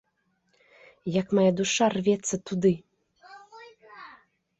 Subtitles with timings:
[1.19, 2.71] Як мая душа рвецца туды!